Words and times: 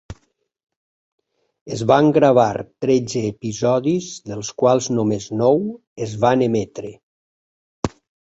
Es 1.75 1.83
van 1.91 2.07
gravar 2.15 2.63
tretze 2.85 3.21
episodis, 3.27 4.07
dels 4.31 4.49
quals 4.63 4.89
només 4.95 5.29
nou 5.45 5.63
es 6.07 6.15
van 6.27 6.43
emetre. 6.49 6.93